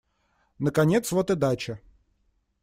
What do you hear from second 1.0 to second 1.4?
вот и